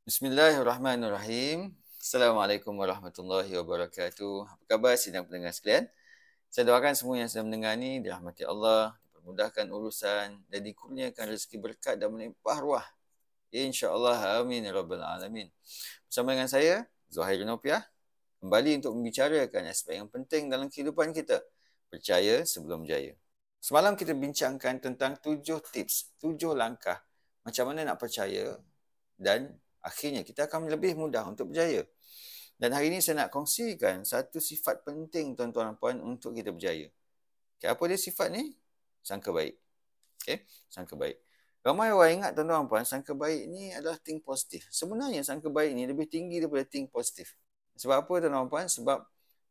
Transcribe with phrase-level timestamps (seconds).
[0.00, 1.76] Bismillahirrahmanirrahim.
[2.00, 4.48] Assalamualaikum warahmatullahi wabarakatuh.
[4.48, 5.92] Apa khabar sidang pendengar sekalian?
[6.48, 12.00] Saya doakan semua yang sedang mendengar ni dirahmati Allah, dipermudahkan urusan dan dikurniakan rezeki berkat
[12.00, 12.86] dan melimpah ruah.
[13.52, 14.40] InsyaAllah.
[14.40, 14.64] Amin.
[14.64, 15.52] Ya Rabbal Alamin.
[16.08, 17.84] Bersama dengan saya, Zuhair Nopiah,
[18.40, 21.44] kembali untuk membicarakan aspek yang penting dalam kehidupan kita.
[21.92, 23.12] Percaya sebelum jaya.
[23.60, 27.04] Semalam kita bincangkan tentang tujuh tips, tujuh langkah
[27.44, 28.56] macam mana nak percaya
[29.20, 31.84] dan akhirnya kita akan lebih mudah untuk berjaya.
[32.60, 36.92] Dan hari ini saya nak kongsikan satu sifat penting tuan-tuan dan puan untuk kita berjaya.
[37.56, 38.52] Okay, apa dia sifat ni?
[39.00, 39.56] Sangka baik.
[40.20, 41.16] Okay, sangka baik.
[41.64, 44.68] Ramai orang ingat tuan-tuan dan puan, sangka baik ni adalah think positif.
[44.68, 47.36] Sebenarnya sangka baik ni lebih tinggi daripada think positif.
[47.80, 48.66] Sebab apa tuan-tuan dan puan?
[48.68, 48.98] Sebab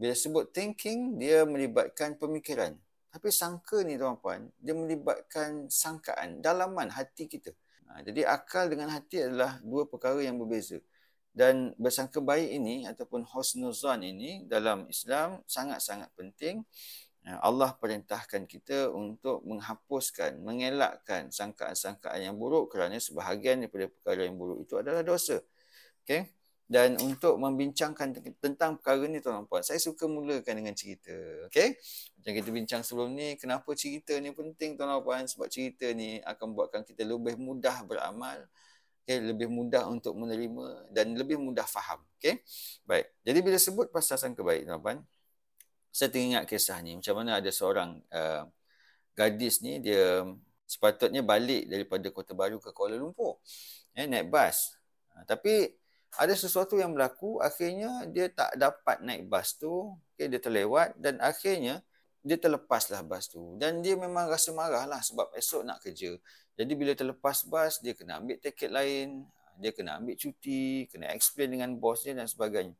[0.00, 2.72] bila sebut thinking, dia melibatkan pemikiran.
[3.12, 7.52] Tapi sangka ni tuan-tuan dia melibatkan sangkaan, dalaman hati kita.
[7.90, 10.78] Ha, jadi akal dengan hati adalah dua perkara yang berbeza
[11.34, 16.62] dan bersangka baik ini ataupun husnuzan ini dalam Islam sangat-sangat penting
[17.26, 24.38] ya, Allah perintahkan kita untuk menghapuskan, mengelakkan sangkaan-sangkaan yang buruk kerana sebahagian daripada perkara yang
[24.38, 25.42] buruk itu adalah dosa.
[26.06, 26.30] Okay?
[26.70, 31.10] Dan untuk membincangkan tentang perkara ini tuan-tuan puan, saya suka mulakan dengan cerita.
[31.50, 31.74] Okay?
[32.14, 35.26] Macam kita bincang sebelum ni, kenapa cerita ni penting tuan-tuan puan?
[35.26, 38.46] Sebab cerita ni akan buatkan kita lebih mudah beramal
[39.10, 41.98] okay, lebih mudah untuk menerima dan lebih mudah faham.
[42.22, 42.46] Okay?
[42.86, 43.10] Baik.
[43.26, 45.02] Jadi bila sebut pasal sangka baik, tuan-tuan,
[45.90, 46.94] saya teringat kisah ni.
[46.94, 48.46] Macam mana ada seorang uh,
[49.18, 50.22] gadis ni, dia
[50.70, 53.42] sepatutnya balik daripada Kota Baru ke Kuala Lumpur.
[53.98, 54.78] Eh, naik bas.
[55.10, 55.79] Uh, tapi
[56.18, 59.94] ada sesuatu yang berlaku, akhirnya dia tak dapat naik bas tu.
[60.18, 61.84] Okay, dia terlewat dan akhirnya
[62.20, 63.54] dia terlepaslah bas tu.
[63.56, 66.18] Dan dia memang rasa marah lah sebab esok nak kerja.
[66.58, 69.24] Jadi bila terlepas bas, dia kena ambil tiket lain,
[69.56, 72.74] dia kena ambil cuti, kena explain dengan bos dia dan sebagainya.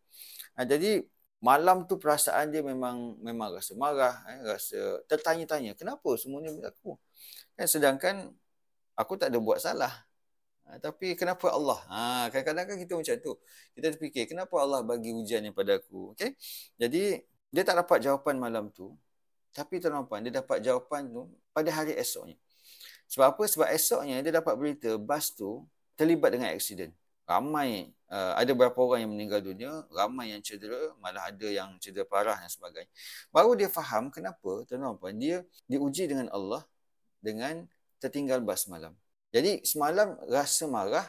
[0.58, 1.04] Ha, jadi
[1.40, 7.00] malam tu perasaan dia memang memang rasa marah, eh, rasa tertanya-tanya, kenapa semua ni berlaku?
[7.56, 8.16] Kan sedangkan
[8.98, 10.09] aku tak ada buat salah.
[10.70, 11.82] Ha, tapi kenapa Allah?
[11.91, 13.32] Ha, kadang-kadang kan kita macam tu.
[13.75, 16.14] Kita terfikir, kenapa Allah bagi ujian ni pada aku?
[16.14, 16.38] Okay?
[16.78, 17.19] Jadi,
[17.50, 18.94] dia tak dapat jawapan malam tu.
[19.50, 22.38] Tapi tuan dia dapat jawapan tu pada hari esoknya.
[23.10, 23.42] Sebab apa?
[23.50, 25.66] Sebab esoknya dia dapat berita bas tu
[25.98, 26.94] terlibat dengan aksiden.
[27.26, 32.06] Ramai, uh, ada berapa orang yang meninggal dunia, ramai yang cedera, malah ada yang cedera
[32.06, 32.91] parah dan sebagainya.
[33.34, 36.62] Baru dia faham kenapa, tuan-tuan dia diuji dengan Allah
[37.19, 37.66] dengan
[37.98, 38.94] tertinggal bas malam.
[39.30, 41.06] Jadi semalam rasa marah,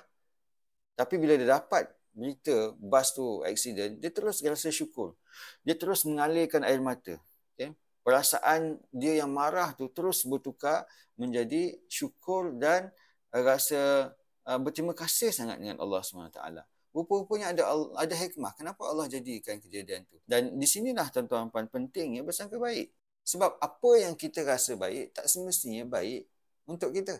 [0.93, 5.17] tapi bila dia dapat berita bas tu aksiden, dia terus rasa syukur.
[5.65, 7.17] Dia terus mengalirkan air mata.
[7.55, 7.73] Okay?
[8.05, 10.85] Perasaan dia yang marah tu terus bertukar
[11.17, 12.93] menjadi syukur dan
[13.33, 14.13] rasa
[14.45, 16.41] uh, berterima kasih sangat dengan Allah SWT.
[16.91, 17.63] Rupa-rupanya ada
[17.95, 18.51] ada hikmah.
[18.59, 20.19] Kenapa Allah jadikan kejadian tu?
[20.27, 22.91] Dan di sinilah tuan-tuan puan penting ya bersangka baik.
[23.23, 26.27] Sebab apa yang kita rasa baik tak semestinya baik
[26.67, 27.15] untuk kita.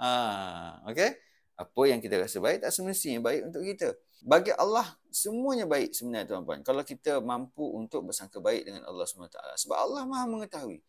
[0.00, 1.18] Ah, okay?
[1.54, 3.94] Apa yang kita rasa baik tak semestinya baik untuk kita.
[4.24, 6.64] Bagi Allah semuanya baik sebenarnya tuan-tuan.
[6.66, 9.38] Kalau kita mampu untuk bersangka baik dengan Allah SWT.
[9.62, 10.82] Sebab Allah Maha mengetahui.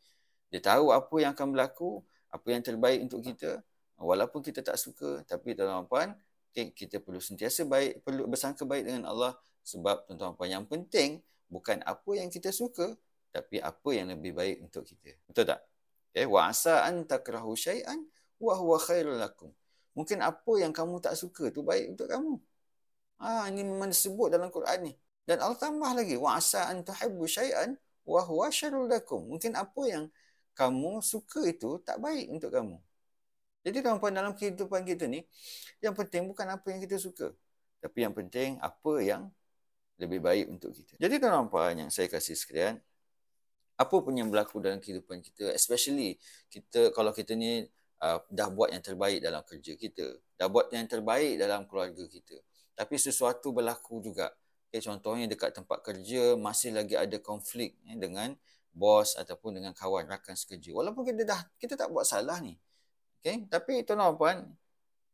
[0.49, 2.01] Dia tahu apa yang akan berlaku
[2.35, 3.63] apa yang terbaik untuk kita
[3.95, 6.15] walaupun kita tak suka tapi tuan-tuan
[6.51, 11.79] okay, kita perlu sentiasa baik perlu bersangka baik dengan Allah sebab tuan-tuan yang penting bukan
[11.87, 12.91] apa yang kita suka
[13.31, 15.63] tapi apa yang lebih baik untuk kita betul tak
[16.11, 16.27] okay.
[16.27, 18.03] wa asa an takrahu syai'an
[18.51, 19.49] wa huwa khairul lakum
[19.97, 22.37] mungkin apa yang kamu tak suka tu baik untuk kamu
[23.21, 24.93] ha ini memang disebut dalam Quran ni
[25.25, 27.73] dan Allah tambah lagi wa asa an tuhibbu syai'an
[28.05, 30.05] wa huwa syarrul lakum mungkin apa yang
[30.55, 32.79] kamu suka itu tak baik untuk kamu.
[33.67, 35.27] Jadi tuan-tuan dalam kehidupan kita ni,
[35.83, 37.35] yang penting bukan apa yang kita suka.
[37.83, 39.27] Tapi yang penting apa yang
[39.99, 40.95] lebih baik untuk kita.
[40.95, 42.79] Jadi tuan-tuan yang saya kasih sekalian,
[43.75, 46.15] apa pun yang berlaku dalam kehidupan kita, especially
[46.47, 47.67] kita kalau kita ni
[48.05, 50.05] uh, dah buat yang terbaik dalam kerja kita,
[50.37, 52.37] dah buat yang terbaik dalam keluarga kita.
[52.77, 54.29] Tapi sesuatu berlaku juga.
[54.69, 58.35] Okay, contohnya dekat tempat kerja masih lagi ada konflik eh, dengan
[58.75, 60.75] bos ataupun dengan kawan rakan sekerja.
[60.75, 62.59] Walaupun kita dah kita tak buat salah ni.
[63.23, 63.47] Okay?
[63.47, 64.37] Tapi tuan-tuan puan,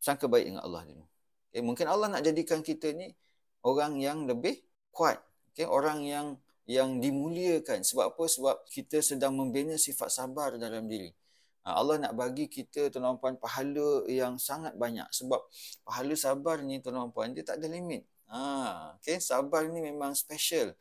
[0.02, 1.06] sangka baik dengan Allah dulu.
[1.54, 1.62] Okay?
[1.62, 3.14] Mungkin Allah nak jadikan kita ni
[3.62, 5.22] orang yang lebih kuat.
[5.54, 5.70] Okay?
[5.70, 7.86] Orang yang yang dimuliakan.
[7.86, 8.24] Sebab apa?
[8.26, 11.14] Sebab kita sedang membina sifat sabar dalam diri.
[11.62, 15.06] Ha, Allah nak bagi kita tuan-tuan puan pahala yang sangat banyak.
[15.14, 15.42] Sebab
[15.86, 18.06] pahala sabar ni tuan-tuan puan, dia tak ada limit.
[18.32, 19.22] Ha, okay?
[19.22, 20.74] Sabar ni memang special.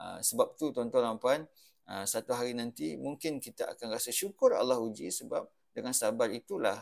[0.00, 1.44] Ha, sebab tu tuan-tuan puan,
[1.82, 6.78] Ah, satu hari nanti mungkin kita akan rasa syukur Allah uji sebab dengan sabar itulah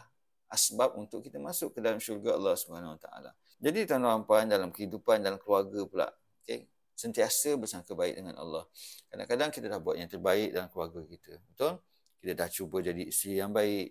[0.50, 3.32] asbab untuk kita masuk ke dalam syurga Allah Subhanahu Taala.
[3.56, 6.06] Jadi tuan-tuan puan dalam kehidupan dalam keluarga pula,
[6.43, 8.69] okay, sentiasa bersangka baik dengan Allah.
[9.08, 11.32] Kadang-kadang kita dah buat yang terbaik dalam keluarga kita.
[11.49, 11.73] Betul?
[12.21, 13.89] Kita dah cuba jadi isteri yang baik.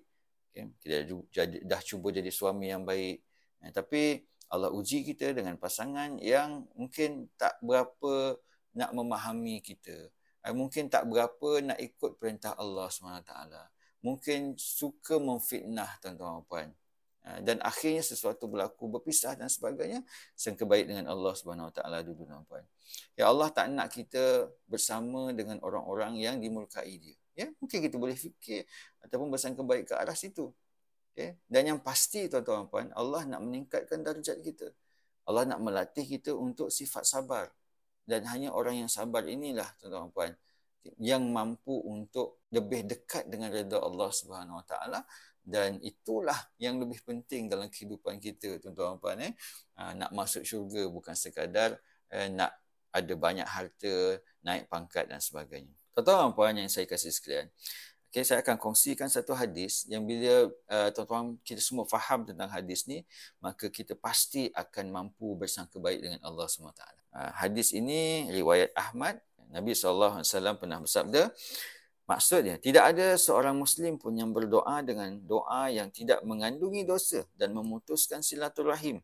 [0.54, 0.66] Okay?
[0.78, 0.96] Kita
[1.66, 3.26] dah, cuba jadi suami yang baik.
[3.66, 8.38] Eh, tapi Allah uji kita dengan pasangan yang mungkin tak berapa
[8.78, 10.10] nak memahami kita.
[10.46, 13.34] Eh, mungkin tak berapa nak ikut perintah Allah SWT.
[14.00, 16.70] Mungkin suka memfitnah tuan-tuan puan.
[17.20, 20.08] Ha, dan akhirnya sesuatu berlaku berpisah dan sebagainya
[20.40, 22.64] sangka baik dengan Allah Subhanahu Wa Taala dulu tuan
[23.20, 27.16] Ya Allah tak nak kita bersama dengan orang-orang yang dimurkai dia.
[27.36, 28.68] Ya, mungkin kita boleh fikir
[29.04, 30.52] ataupun bersangka baik ke arah situ.
[31.16, 31.36] Okay.
[31.48, 34.72] Dan yang pasti tuan-tuan puan, Allah nak meningkatkan darjat kita.
[35.28, 37.52] Allah nak melatih kita untuk sifat sabar.
[38.08, 40.32] Dan hanya orang yang sabar inilah tuan-tuan puan
[41.00, 45.02] yang mampu untuk lebih dekat dengan redha Allah Subhanahu Wa Taala.
[45.40, 49.34] Dan itulah yang lebih penting dalam kehidupan kita tuan-tuan puan eh.
[49.80, 51.80] Ha, nak masuk syurga bukan sekadar
[52.14, 52.54] eh, nak
[52.94, 55.74] ada banyak harta naik pangkat dan sebagainya.
[55.94, 57.50] Tuan-tuan puan yang saya kasih sekalian.
[58.10, 62.90] Okay, saya akan kongsikan satu hadis yang bila uh, tuan-tuan kita semua faham tentang hadis
[62.90, 63.06] ni,
[63.38, 66.82] maka kita pasti akan mampu bersangka baik dengan Allah SWT.
[67.14, 70.22] Uh, hadis ini riwayat Ahmad, Nabi SAW
[70.58, 71.34] pernah bersabda,
[72.10, 77.54] Maksudnya, tidak ada seorang Muslim pun yang berdoa dengan doa yang tidak mengandungi dosa dan
[77.54, 78.98] memutuskan silaturahim.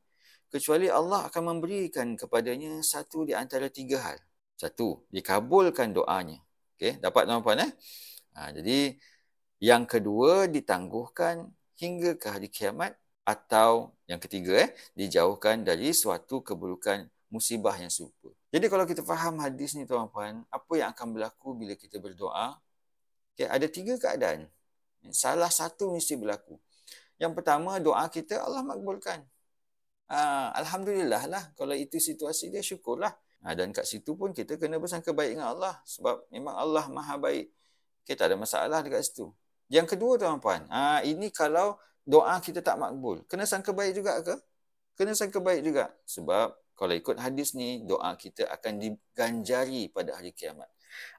[0.49, 4.17] Kecuali Allah akan memberikan kepadanya satu di antara tiga hal.
[4.57, 6.41] Satu, dikabulkan doanya.
[6.73, 7.71] Okay, dapat tuan-tuan eh?
[8.33, 8.97] Ha, jadi,
[9.61, 12.97] yang kedua, ditangguhkan hingga ke hari kiamat.
[13.21, 18.33] Atau yang ketiga, eh, dijauhkan dari suatu keburukan musibah yang serupa.
[18.55, 22.55] Jadi kalau kita faham hadis ni tuan-tuan, apa yang akan berlaku bila kita berdoa?
[23.35, 24.47] Okay, ada tiga keadaan.
[25.11, 26.55] Salah satu mesti berlaku.
[27.19, 29.27] Yang pertama, doa kita Allah makbulkan.
[30.07, 31.43] Ha, Alhamdulillah lah.
[31.59, 33.11] Kalau itu situasi dia, syukurlah.
[33.43, 35.75] Ha, dan kat situ pun kita kena bersangka baik dengan Allah.
[35.83, 37.51] Sebab memang Allah maha baik.
[38.07, 39.35] Okay, tak ada masalah dekat situ.
[39.67, 41.75] Yang kedua tuan-puan, ha, ini kalau
[42.07, 43.19] doa kita tak makbul.
[43.27, 44.39] Kena sangka baik juga ke?
[44.95, 45.91] Kena sangka baik juga.
[46.07, 50.67] Sebab kalau ikut hadis ni, doa kita akan diganjari pada hari kiamat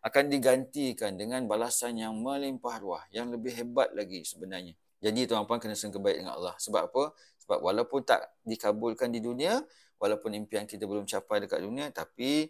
[0.00, 4.72] akan digantikan dengan balasan yang melimpah ruah, yang lebih hebat lagi sebenarnya.
[5.02, 6.56] Jadi tuan-tuan kena sangka baik dengan Allah.
[6.56, 7.12] Sebab apa?
[7.44, 9.60] Sebab walaupun tak dikabulkan di dunia,
[10.00, 12.48] walaupun impian kita belum capai dekat dunia, tapi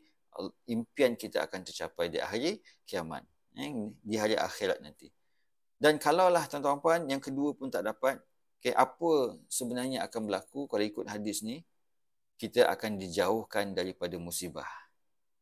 [0.70, 3.26] impian kita akan tercapai di hari kiamat.
[3.56, 3.73] Eh,
[4.05, 5.08] di hari akhirat nanti.
[5.76, 8.20] Dan kalaulah tuan-tuan puan yang kedua pun tak dapat,
[8.61, 11.64] okay, apa sebenarnya akan berlaku kalau ikut hadis ni?
[12.36, 14.68] Kita akan dijauhkan daripada musibah.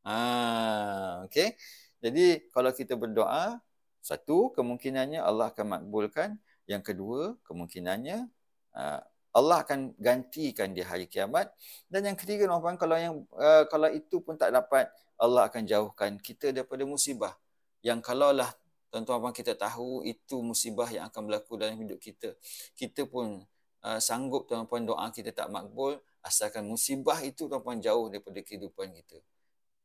[0.06, 1.58] Ah, okay.
[2.04, 3.58] Jadi kalau kita berdoa,
[4.04, 6.36] satu kemungkinannya Allah akan makbulkan.
[6.68, 8.28] Yang kedua kemungkinannya
[8.76, 9.00] uh,
[9.34, 11.50] Allah akan gantikan di hari kiamat.
[11.88, 16.20] Dan yang ketiga, Nopan, kalau yang uh, kalau itu pun tak dapat, Allah akan jauhkan
[16.20, 17.34] kita daripada musibah.
[17.80, 18.52] Yang kalaulah
[18.92, 22.36] tuan-tuan kita tahu itu musibah yang akan berlaku dalam hidup kita.
[22.78, 23.42] Kita pun
[23.82, 29.20] uh, sanggup tuan-tuan doa kita tak makbul asalkan musibah itu tuan-tuan jauh daripada kehidupan kita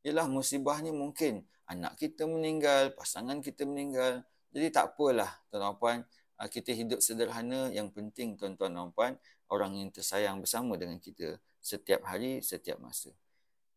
[0.04, 4.24] ialah musibah ni mungkin anak kita meninggal, pasangan kita meninggal.
[4.50, 6.02] Jadi tak apalah tuan-tuan
[6.40, 9.14] ah, kita hidup sederhana yang penting tuan-tuan dan puan,
[9.52, 13.14] orang yang tersayang bersama dengan kita setiap hari, setiap masa.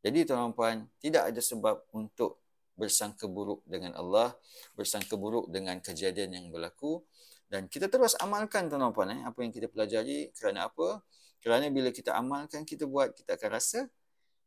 [0.00, 2.40] Jadi tuan-tuan puan, tidak ada sebab untuk
[2.72, 4.32] bersangka buruk dengan Allah,
[4.72, 7.04] bersangka buruk dengan kejadian yang berlaku
[7.52, 11.04] dan kita terus amalkan tuan-tuan eh, apa yang kita pelajari kerana apa?
[11.44, 13.80] Kerana bila kita amalkan, kita buat, kita akan rasa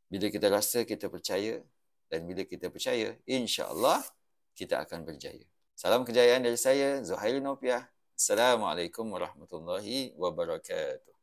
[0.10, 1.62] bila kita rasa kita percaya
[2.10, 4.02] dan bila kita percaya, insya-Allah
[4.58, 5.46] kita akan berjaya.
[5.78, 7.86] Salam kejayaan dari saya Zuhail Nopiah.
[8.16, 11.15] Assalamualaikum warahmatullahi wabarakatuh.